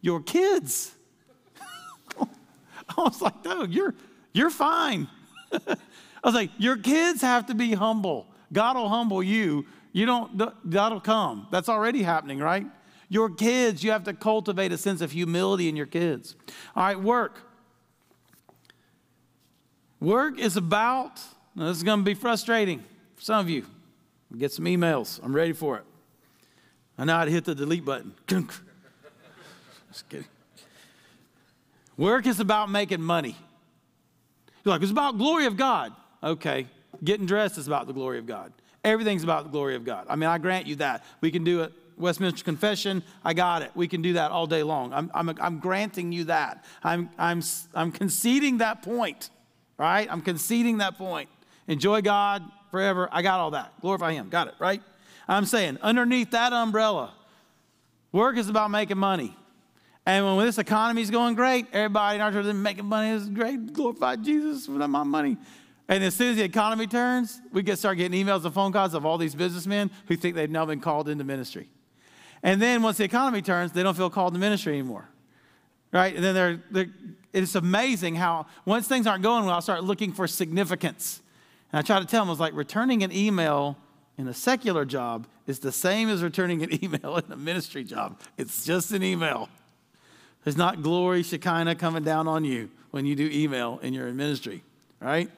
[0.02, 0.94] Your kids.
[2.20, 2.26] I
[2.98, 3.96] was like, no, you're,
[4.34, 5.08] you're fine.
[5.52, 5.78] I
[6.24, 8.28] was like, your kids have to be humble.
[8.52, 9.66] God will humble you.
[9.94, 11.48] You don't, that'll come.
[11.52, 12.66] That's already happening, right?
[13.10, 16.36] Your kids, you have to cultivate a sense of humility in your kids.
[16.76, 17.40] All right, work.
[20.00, 21.20] Work is about,
[21.56, 22.84] this is going to be frustrating
[23.16, 23.66] for some of you.
[24.38, 25.20] Get some emails.
[25.24, 25.86] I'm ready for it.
[26.98, 28.14] I know how to hit the delete button.
[28.28, 30.28] Just kidding.
[31.98, 33.36] Work is about making money.
[34.64, 35.94] You're like, it's about glory of God.
[36.24, 36.68] Okay.
[37.04, 38.54] Getting dressed is about the glory of God.
[38.84, 40.06] Everything's about the glory of God.
[40.10, 41.04] I mean, I grant you that.
[41.22, 41.74] We can do it.
[42.00, 43.72] Westminster Confession, I got it.
[43.76, 44.94] We can do that all day long.
[44.94, 46.64] I'm, I'm, I'm granting you that.
[46.84, 47.44] I'm, I'm,
[47.76, 49.30] I'm conceding that point,
[49.78, 50.08] right?
[50.10, 51.30] I'm conceding that point.
[51.68, 53.10] Enjoy God forever.
[53.12, 53.74] I got all that.
[53.82, 54.30] Glorify Him.
[54.30, 54.82] Got it, right?
[55.28, 57.14] I'm saying underneath that umbrella,
[58.12, 59.36] work is about making money.
[60.06, 63.16] And when this economy is going great, everybody in our church is making money.
[63.16, 63.74] It's great.
[63.74, 65.38] Glorify Jesus for my money.
[65.88, 68.94] And as soon as the economy turns, we get start getting emails and phone calls
[68.94, 71.68] of all these businessmen who think they've now been called into ministry.
[72.44, 75.10] And then once the economy turns, they don't feel called to ministry anymore.
[75.92, 76.16] Right?
[76.16, 76.90] And then they're, they're
[77.34, 81.22] it's amazing how once things aren't going well, I start looking for significance.
[81.72, 83.78] And I try to tell them, I was like, returning an email
[84.18, 88.20] in a secular job is the same as returning an email in a ministry job.
[88.38, 89.50] It's just an email.
[90.44, 94.16] There's not glory, Shekinah coming down on you when you do email and you're in
[94.16, 94.64] ministry,
[95.00, 95.30] right?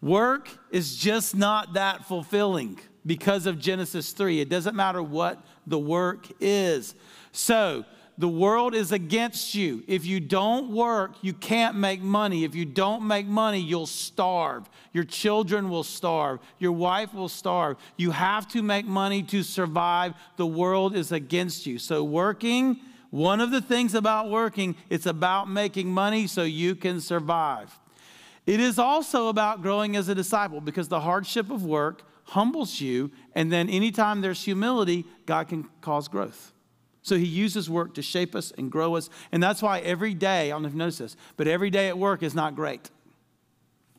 [0.00, 4.40] Work is just not that fulfilling because of Genesis 3.
[4.40, 6.94] It doesn't matter what the work is.
[7.32, 7.84] So,
[8.18, 9.84] the world is against you.
[9.86, 12.42] If you don't work, you can't make money.
[12.42, 14.68] If you don't make money, you'll starve.
[14.92, 16.40] Your children will starve.
[16.58, 17.76] Your wife will starve.
[17.96, 20.14] You have to make money to survive.
[20.36, 21.78] The world is against you.
[21.78, 27.00] So, working one of the things about working, it's about making money so you can
[27.00, 27.78] survive.
[28.46, 33.10] It is also about growing as a disciple because the hardship of work humbles you,
[33.34, 36.52] and then anytime there's humility, God can cause growth.
[37.02, 39.08] So he uses work to shape us and grow us.
[39.32, 41.88] And that's why every day, I don't know if you notice this, but every day
[41.88, 42.90] at work is not great.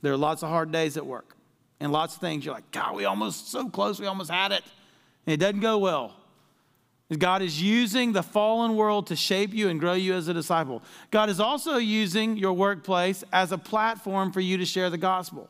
[0.02, 1.36] There are lots of hard days at work
[1.80, 4.62] and lots of things you're like, God, we almost so close, we almost had it.
[5.26, 6.16] And it doesn't go well.
[7.18, 10.84] God is using the fallen world to shape you and grow you as a disciple.
[11.10, 15.50] God is also using your workplace as a platform for you to share the gospel.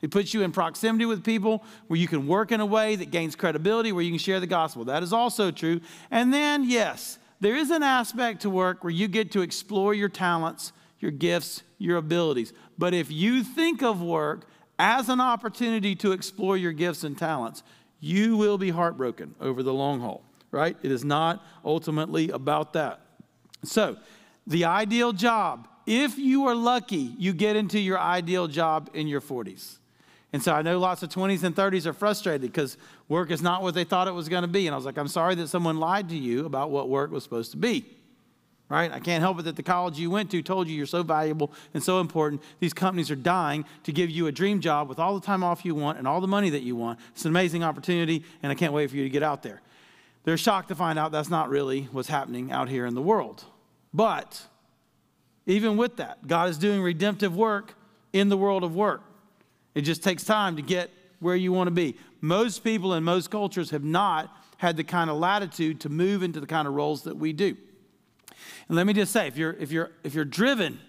[0.00, 3.10] He puts you in proximity with people where you can work in a way that
[3.10, 4.84] gains credibility, where you can share the gospel.
[4.84, 5.80] That is also true.
[6.10, 10.08] And then, yes, there is an aspect to work where you get to explore your
[10.08, 12.52] talents, your gifts, your abilities.
[12.78, 17.62] But if you think of work as an opportunity to explore your gifts and talents,
[18.00, 20.76] you will be heartbroken over the long haul right?
[20.82, 23.00] It is not ultimately about that.
[23.64, 23.96] So,
[24.46, 29.20] the ideal job, if you are lucky, you get into your ideal job in your
[29.20, 29.77] 40s.
[30.32, 32.76] And so I know lots of 20s and 30s are frustrated because
[33.08, 34.66] work is not what they thought it was going to be.
[34.66, 37.22] And I was like, I'm sorry that someone lied to you about what work was
[37.22, 37.86] supposed to be.
[38.68, 38.92] Right?
[38.92, 41.50] I can't help it that the college you went to told you you're so valuable
[41.72, 42.42] and so important.
[42.60, 45.64] These companies are dying to give you a dream job with all the time off
[45.64, 46.98] you want and all the money that you want.
[47.12, 49.62] It's an amazing opportunity, and I can't wait for you to get out there.
[50.24, 53.42] They're shocked to find out that's not really what's happening out here in the world.
[53.94, 54.42] But
[55.46, 57.74] even with that, God is doing redemptive work
[58.12, 59.00] in the world of work.
[59.78, 61.96] It just takes time to get where you want to be.
[62.20, 66.40] Most people in most cultures have not had the kind of latitude to move into
[66.40, 67.56] the kind of roles that we do.
[68.66, 70.80] And let me just say, if you're if you're if you're driven,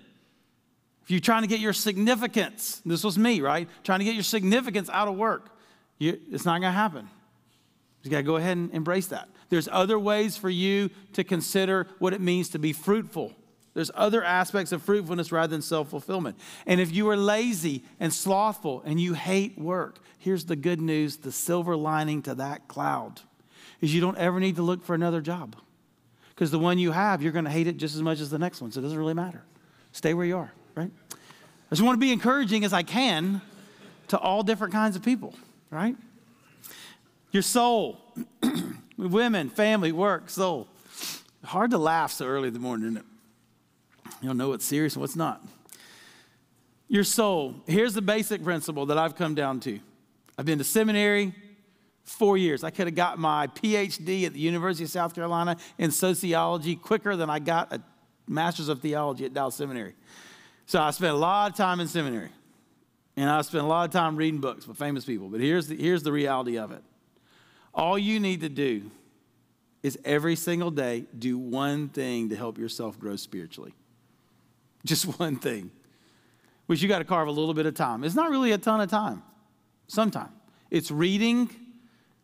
[1.03, 3.69] if you're trying to get your significance, this was me, right?
[3.83, 5.55] Trying to get your significance out of work,
[5.99, 7.07] you, it's not going to happen.
[8.01, 9.29] You got to go ahead and embrace that.
[9.49, 13.35] There's other ways for you to consider what it means to be fruitful.
[13.79, 16.37] There's other aspects of fruitfulness rather than self fulfillment.
[16.65, 21.15] And if you are lazy and slothful and you hate work, here's the good news
[21.15, 23.21] the silver lining to that cloud
[23.79, 25.55] is you don't ever need to look for another job.
[26.27, 28.37] Because the one you have, you're going to hate it just as much as the
[28.37, 28.69] next one.
[28.69, 29.45] So it doesn't really matter.
[29.93, 30.91] Stay where you are, right?
[31.13, 33.39] I just want to be encouraging as I can
[34.09, 35.33] to all different kinds of people,
[35.71, 35.95] right?
[37.31, 38.01] Your soul,
[38.97, 40.67] women, family, work, soul.
[41.45, 43.05] Hard to laugh so early in the morning, isn't it?
[44.21, 45.43] You don't know what's serious and what's not.
[46.87, 47.55] Your soul.
[47.67, 49.79] Here's the basic principle that I've come down to.
[50.37, 51.33] I've been to seminary
[52.03, 52.63] four years.
[52.63, 57.15] I could have got my PhD at the University of South Carolina in sociology quicker
[57.15, 57.81] than I got a
[58.27, 59.93] master's of theology at Dallas Seminary.
[60.65, 62.29] So I spent a lot of time in seminary.
[63.15, 65.27] And I spent a lot of time reading books with famous people.
[65.27, 66.83] But here's the, here's the reality of it
[67.73, 68.89] all you need to do
[69.83, 73.73] is every single day do one thing to help yourself grow spiritually.
[74.85, 75.71] Just one thing,
[76.67, 78.03] which you got to carve a little bit of time.
[78.03, 79.23] It's not really a ton of time,
[79.87, 80.29] sometime.
[80.71, 81.49] It's reading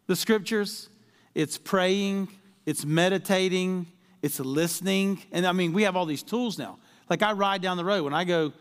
[0.08, 0.90] the scriptures,
[1.34, 2.30] it's praying,
[2.66, 3.88] it's meditating,
[4.22, 5.22] it's listening.
[5.32, 6.78] And I mean, we have all these tools now.
[7.10, 8.54] Like I ride down the road when I go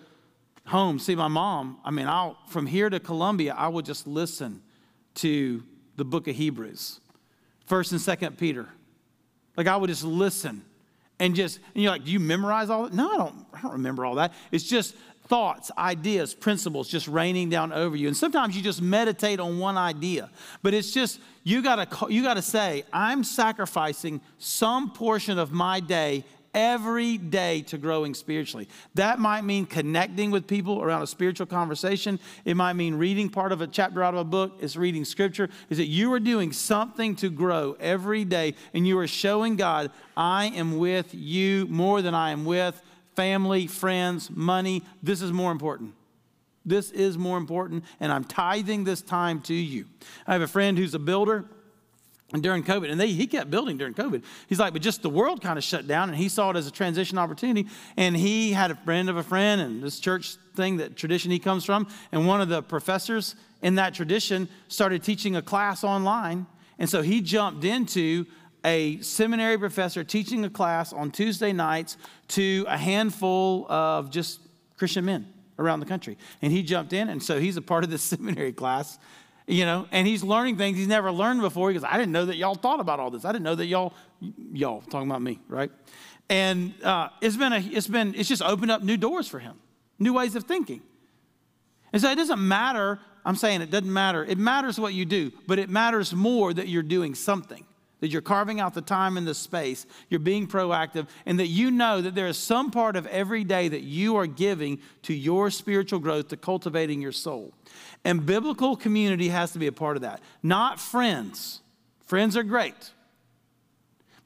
[0.66, 1.78] home, see my mom.
[1.84, 4.62] I mean, I'll from here to Columbia, I will just listen
[5.16, 5.62] to
[5.96, 7.00] the book of Hebrews,
[7.66, 8.68] First and Second Peter.
[9.56, 10.64] Like I would just listen
[11.24, 12.92] and just and you're like, do you memorize all that?
[12.92, 13.46] No, I don't.
[13.54, 14.34] I don't remember all that.
[14.52, 14.94] It's just
[15.26, 18.08] thoughts, ideas, principles just raining down over you.
[18.08, 20.28] And sometimes you just meditate on one idea.
[20.62, 25.50] But it's just you got to you got to say, I'm sacrificing some portion of
[25.50, 28.68] my day every day to growing spiritually.
[28.94, 32.20] That might mean connecting with people around a spiritual conversation.
[32.44, 34.52] It might mean reading part of a chapter out of a book.
[34.60, 35.48] It's reading scripture.
[35.68, 39.90] Is that you are doing something to grow every day and you are showing God,
[40.16, 42.80] I am with you more than I am with
[43.14, 44.82] family, friends, money.
[45.02, 45.94] This is more important.
[46.66, 49.84] This is more important, and I'm tithing this time to you.
[50.26, 51.44] I have a friend who's a builder
[52.32, 54.24] during COVID, and they, he kept building during COVID.
[54.48, 56.66] He's like, but just the world kind of shut down, and he saw it as
[56.66, 57.68] a transition opportunity.
[57.96, 61.38] And he had a friend of a friend, and this church thing, that tradition he
[61.38, 66.46] comes from, and one of the professors in that tradition started teaching a class online.
[66.78, 68.26] And so he jumped into
[68.64, 71.96] a seminary professor teaching a class on Tuesday nights
[72.28, 74.40] to a handful of just
[74.78, 76.16] Christian men around the country.
[76.42, 78.98] And he jumped in, and so he's a part of this seminary class
[79.46, 81.70] you know, and he's learning things he's never learned before.
[81.70, 83.24] He goes, I didn't know that y'all thought about all this.
[83.24, 83.92] I didn't know that y'all,
[84.52, 85.70] y'all talking about me, right?
[86.30, 89.56] And uh, it's been a, it's been, it's just opened up new doors for him,
[89.98, 90.80] new ways of thinking.
[91.92, 93.00] And so it doesn't matter.
[93.24, 94.24] I'm saying it doesn't matter.
[94.24, 97.64] It matters what you do, but it matters more that you're doing something
[98.04, 101.70] that you're carving out the time and the space, you're being proactive, and that you
[101.70, 105.50] know that there is some part of every day that you are giving to your
[105.50, 107.54] spiritual growth, to cultivating your soul.
[108.04, 111.62] And biblical community has to be a part of that, not friends.
[112.04, 112.90] Friends are great.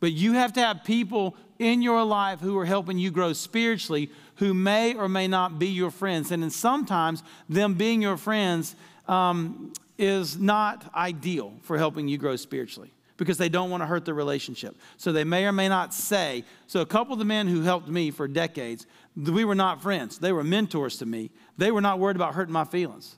[0.00, 4.10] But you have to have people in your life who are helping you grow spiritually
[4.38, 6.32] who may or may not be your friends.
[6.32, 8.74] And sometimes them being your friends
[9.06, 14.06] um, is not ideal for helping you grow spiritually because they don't want to hurt
[14.06, 14.76] the relationship.
[14.96, 16.44] So they may or may not say.
[16.66, 20.18] So a couple of the men who helped me for decades, we were not friends.
[20.18, 21.30] They were mentors to me.
[21.58, 23.16] They were not worried about hurting my feelings.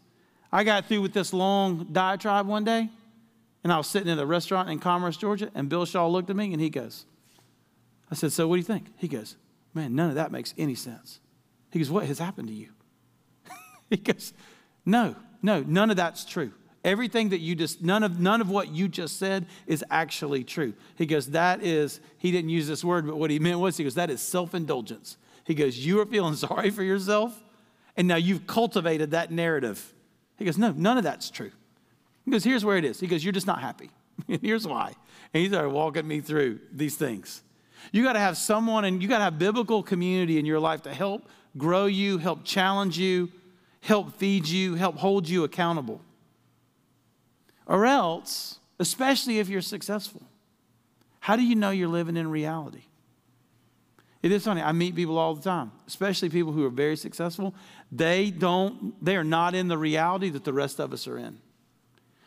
[0.50, 2.88] I got through with this long diatribe one day,
[3.62, 6.34] and I was sitting in a restaurant in Commerce, Georgia, and Bill Shaw looked at
[6.34, 7.04] me and he goes,
[8.10, 8.86] I said, So what do you think?
[8.96, 9.36] He goes,
[9.74, 11.20] Man, none of that makes any sense.
[11.70, 12.70] He goes, What has happened to you?
[13.90, 14.32] he goes,
[14.84, 16.52] No, no, none of that's true.
[16.82, 20.72] Everything that you just, none of, none of what you just said is actually true.
[20.96, 23.84] He goes, that is, he didn't use this word, but what he meant was, he
[23.84, 25.18] goes, that is self indulgence.
[25.44, 27.38] He goes, you are feeling sorry for yourself,
[27.96, 29.92] and now you've cultivated that narrative.
[30.38, 31.50] He goes, no, none of that's true.
[32.24, 32.98] He goes, here's where it is.
[32.98, 33.90] He goes, you're just not happy.
[34.26, 34.94] here's why.
[35.34, 37.42] And he started walking me through these things.
[37.92, 40.82] You got to have someone and you got to have biblical community in your life
[40.82, 43.30] to help grow you, help challenge you,
[43.80, 46.00] help feed you, help hold you accountable.
[47.70, 50.22] Or else, especially if you're successful,
[51.20, 52.82] how do you know you're living in reality?
[54.24, 54.60] It is funny.
[54.60, 57.54] I meet people all the time, especially people who are very successful.
[57.92, 61.38] They don't, they are not in the reality that the rest of us are in.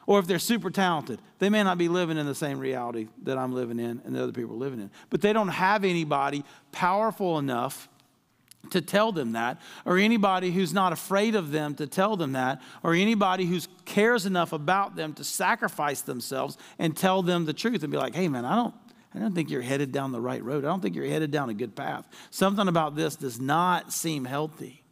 [0.07, 3.37] Or if they're super talented, they may not be living in the same reality that
[3.37, 4.91] I'm living in and the other people are living in.
[5.09, 7.89] But they don't have anybody powerful enough
[8.69, 12.61] to tell them that, or anybody who's not afraid of them to tell them that,
[12.81, 13.59] or anybody who
[13.93, 18.15] cares enough about them to sacrifice themselves and tell them the truth and be like,
[18.15, 18.73] hey, man, I don't.
[19.15, 20.65] I don't think you're headed down the right road.
[20.65, 22.07] I don't think you're headed down a good path.
[22.31, 24.83] Something about this does not seem healthy.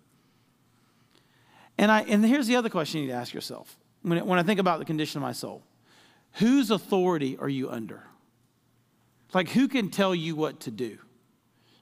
[1.79, 4.43] And, I, and here's the other question you need to ask yourself when, when I
[4.43, 5.63] think about the condition of my soul
[6.33, 8.03] whose authority are you under?
[9.33, 10.99] Like, who can tell you what to do?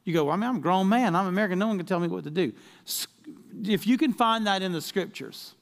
[0.05, 1.15] You go, well, I mean, I'm a grown man.
[1.15, 1.59] I'm American.
[1.59, 2.53] No one can tell me what to do.
[3.63, 5.55] If you can find that in the scriptures,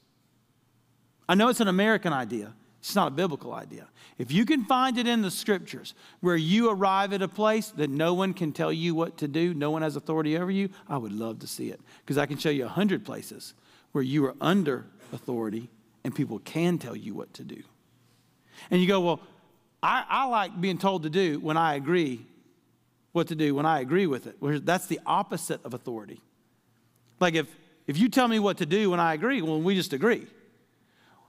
[1.28, 3.88] I know it's an American idea, it's not a biblical idea.
[4.18, 7.90] If you can find it in the scriptures where you arrive at a place that
[7.90, 10.96] no one can tell you what to do, no one has authority over you, I
[10.96, 11.80] would love to see it.
[12.00, 13.54] Because I can show you a hundred places
[13.92, 15.70] where you are under authority
[16.02, 17.62] and people can tell you what to do.
[18.70, 19.20] And you go, well,
[19.82, 22.26] I, I like being told to do when I agree
[23.12, 24.36] what to do when I agree with it.
[24.64, 26.20] That's the opposite of authority.
[27.20, 27.46] Like if,
[27.86, 30.26] if you tell me what to do when I agree, well, we just agree.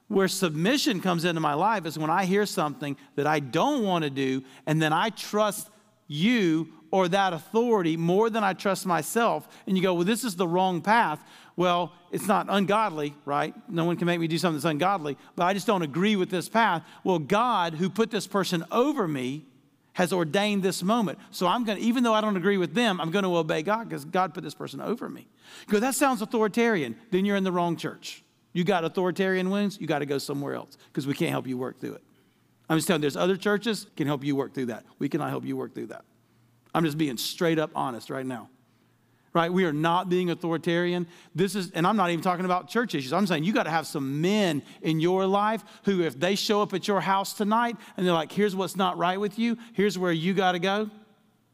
[0.09, 4.03] Where submission comes into my life is when I hear something that I don't want
[4.03, 5.69] to do, and then I trust
[6.07, 9.47] you or that authority more than I trust myself.
[9.67, 11.23] And you go, well, this is the wrong path.
[11.55, 13.53] Well, it's not ungodly, right?
[13.69, 16.31] No one can make me do something that's ungodly, but I just don't agree with
[16.31, 16.83] this path.
[17.03, 19.45] Well, God, who put this person over me,
[19.93, 21.19] has ordained this moment.
[21.29, 23.61] So I'm going to, even though I don't agree with them, I'm going to obey
[23.61, 25.27] God because God put this person over me.
[25.67, 26.95] Go, that sounds authoritarian.
[27.11, 28.23] Then you're in the wrong church.
[28.53, 31.57] You got authoritarian wounds, you got to go somewhere else because we can't help you
[31.57, 32.03] work through it.
[32.69, 34.85] I'm just telling you, there's other churches can help you work through that.
[34.99, 36.05] We cannot help you work through that.
[36.73, 38.49] I'm just being straight up honest right now.
[39.31, 39.53] Right?
[39.53, 41.07] We are not being authoritarian.
[41.35, 43.13] This is, and I'm not even talking about church issues.
[43.13, 46.63] I'm saying you got to have some men in your life who, if they show
[46.63, 49.99] up at your house tonight and they're like, here's what's not right with you, here's
[49.99, 50.89] where you got to go,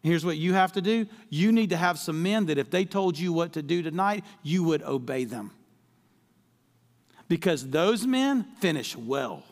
[0.03, 2.85] here's what you have to do, you need to have some men that if they
[2.85, 5.51] told you what to do tonight, you would obey them.
[7.28, 9.43] Because those men finish well.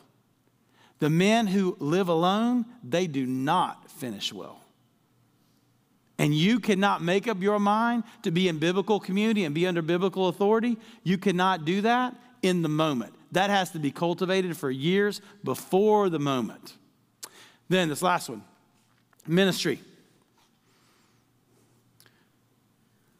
[1.00, 4.64] The men who live alone, they do not finish well
[6.18, 9.82] and you cannot make up your mind to be in biblical community and be under
[9.82, 13.14] biblical authority, you cannot do that in the moment.
[13.32, 16.74] That has to be cultivated for years before the moment.
[17.68, 18.44] Then, this last one
[19.26, 19.80] ministry.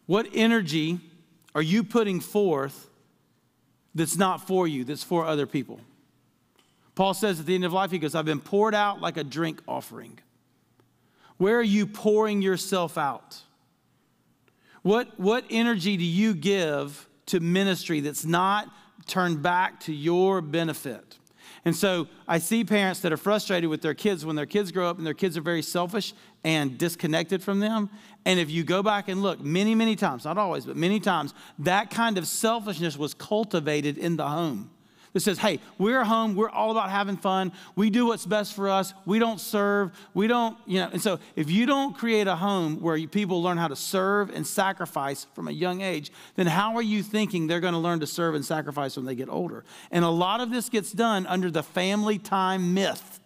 [0.06, 1.00] What energy
[1.54, 2.88] are you putting forth
[3.94, 5.80] that's not for you, that's for other people?
[6.94, 9.24] Paul says at the end of life, he goes, I've been poured out like a
[9.24, 10.18] drink offering.
[11.36, 13.40] Where are you pouring yourself out?
[14.82, 18.68] What, what energy do you give to ministry that's not
[19.06, 21.18] turned back to your benefit?
[21.64, 24.88] And so I see parents that are frustrated with their kids when their kids grow
[24.88, 26.12] up and their kids are very selfish
[26.44, 27.90] and disconnected from them.
[28.26, 31.34] And if you go back and look, many, many times, not always, but many times,
[31.60, 34.70] that kind of selfishness was cultivated in the home
[35.14, 38.68] that says, hey, we're home, we're all about having fun, we do what's best for
[38.68, 40.90] us, we don't serve, we don't, you know.
[40.92, 44.44] And so if you don't create a home where people learn how to serve and
[44.44, 48.08] sacrifice from a young age, then how are you thinking they're going to learn to
[48.08, 49.64] serve and sacrifice when they get older?
[49.92, 53.20] And a lot of this gets done under the family time myth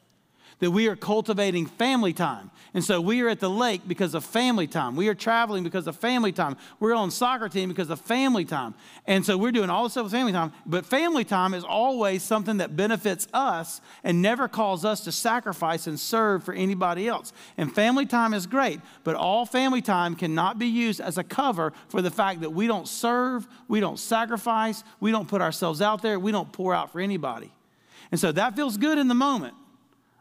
[0.60, 2.50] that we are cultivating family time.
[2.74, 4.96] And so we are at the lake because of family time.
[4.96, 6.56] We are traveling because of family time.
[6.80, 8.74] We're on soccer team because of family time.
[9.06, 10.52] And so we're doing all this stuff with family time.
[10.66, 15.86] But family time is always something that benefits us and never calls us to sacrifice
[15.86, 17.32] and serve for anybody else.
[17.56, 21.72] And family time is great, but all family time cannot be used as a cover
[21.88, 26.02] for the fact that we don't serve, we don't sacrifice, we don't put ourselves out
[26.02, 27.52] there, we don't pour out for anybody.
[28.10, 29.54] And so that feels good in the moment.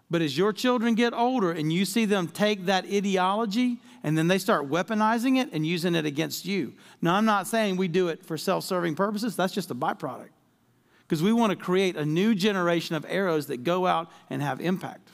[0.09, 4.27] But as your children get older and you see them take that ideology and then
[4.27, 6.73] they start weaponizing it and using it against you.
[7.01, 10.29] Now, I'm not saying we do it for self serving purposes, that's just a byproduct.
[11.01, 14.61] Because we want to create a new generation of arrows that go out and have
[14.61, 15.09] impact.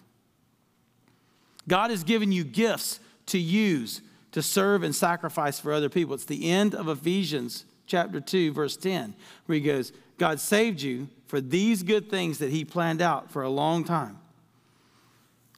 [1.68, 6.14] God has given you gifts to use to serve and sacrifice for other people.
[6.14, 9.16] It's the end of Ephesians chapter 2, verse 10,
[9.46, 13.44] where he goes, God saved you for these good things that he planned out for
[13.44, 14.18] a long time.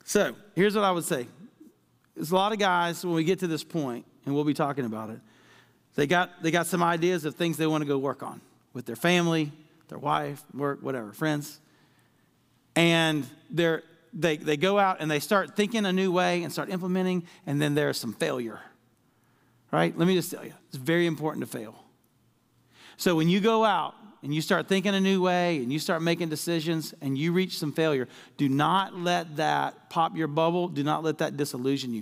[0.06, 1.28] So here's what I would say.
[2.16, 4.86] There's a lot of guys when we get to this point, and we'll be talking
[4.86, 5.20] about it.
[5.96, 8.40] They got they got some ideas of things they want to go work on
[8.74, 9.52] with their family,
[9.88, 11.60] their wife, work, whatever, friends.
[12.76, 13.84] And they're
[14.14, 17.60] they, they go out and they start thinking a new way and start implementing, and
[17.60, 18.60] then there's some failure.
[19.72, 19.98] Right?
[19.98, 21.76] Let me just tell you, it's very important to fail.
[22.96, 23.96] So when you go out
[24.26, 27.60] and you start thinking a new way and you start making decisions and you reach
[27.60, 28.08] some failure,
[28.38, 30.68] do not let that pop your bubble.
[30.68, 32.02] Do not let that disillusion you.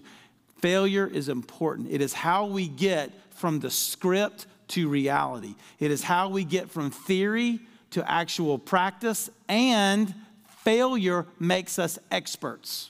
[0.61, 1.91] Failure is important.
[1.91, 6.71] It is how we get from the script to reality, it is how we get
[6.71, 7.59] from theory
[7.89, 10.15] to actual practice, and
[10.63, 12.89] failure makes us experts.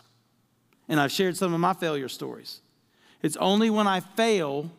[0.88, 2.62] And I've shared some of my failure stories.
[3.24, 4.70] It's only when I fail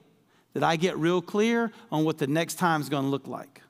[0.52, 3.60] that I get real clear on what the next time is going to look like.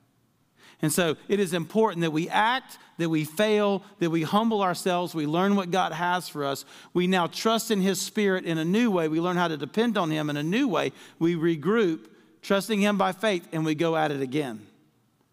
[0.81, 5.15] And so it is important that we act, that we fail, that we humble ourselves,
[5.15, 6.65] we learn what God has for us.
[6.93, 9.07] We now trust in His Spirit in a new way.
[9.07, 10.91] We learn how to depend on Him in a new way.
[11.17, 12.07] We regroup,
[12.41, 14.67] trusting Him by faith, and we go at it again.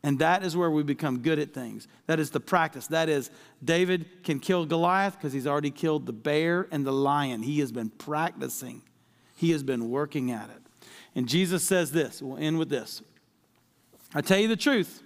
[0.05, 1.87] And that is where we become good at things.
[2.07, 2.89] That is the practice.
[2.89, 3.31] That is,
[3.63, 7.43] David can kill Goliath because he's already killed the bear and the lion.
[7.43, 8.83] He has been practicing,
[9.37, 10.63] he has been working at it.
[11.15, 13.03] And Jesus says this, we'll end with this.
[14.15, 15.03] I tell you the truth.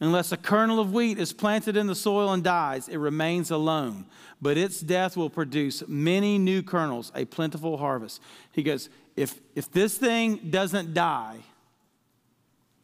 [0.00, 4.06] Unless a kernel of wheat is planted in the soil and dies, it remains alone.
[4.42, 8.20] But its death will produce many new kernels, a plentiful harvest.
[8.52, 11.38] He goes, if, if this thing doesn't die,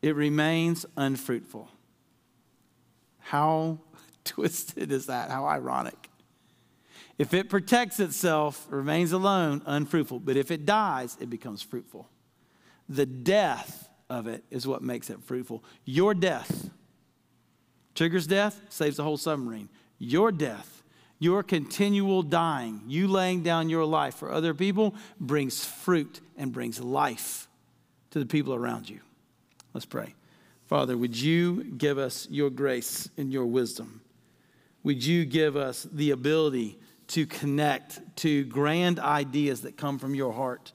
[0.03, 1.69] it remains unfruitful.
[3.19, 3.81] How
[4.25, 5.31] twisted is that?
[5.31, 6.09] How ironic.
[7.19, 10.21] If it protects itself, remains alone, unfruitful.
[10.21, 12.09] But if it dies, it becomes fruitful.
[12.89, 15.63] The death of it is what makes it fruitful.
[15.85, 16.71] Your death
[18.01, 19.69] triggers death, saves the whole submarine.
[19.99, 20.83] Your death,
[21.19, 26.81] your continual dying, you laying down your life for other people brings fruit and brings
[26.81, 27.47] life
[28.13, 29.01] to the people around you.
[29.75, 30.15] Let's pray.
[30.65, 34.01] Father, would you give us your grace and your wisdom?
[34.83, 36.79] Would you give us the ability
[37.09, 40.73] to connect to grand ideas that come from your heart?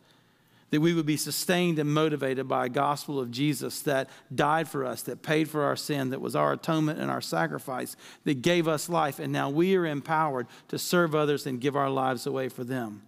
[0.76, 4.84] That we would be sustained and motivated by a gospel of Jesus that died for
[4.84, 7.96] us, that paid for our sin, that was our atonement and our sacrifice,
[8.26, 11.90] that gave us life, and now we are empowered to serve others and give our
[11.90, 13.04] lives away for them.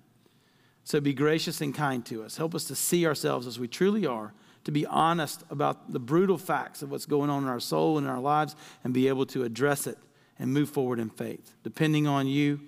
[0.86, 2.38] So be gracious and kind to us.
[2.38, 6.38] Help us to see ourselves as we truly are to be honest about the brutal
[6.38, 8.56] facts of what's going on in our soul and in our lives
[8.86, 9.98] and be able to address it
[10.40, 12.62] and move forward in faith, depending on you,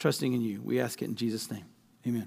[0.00, 0.60] trusting in you.
[0.62, 1.66] We ask it in Jesus' name.
[2.04, 2.26] Amen.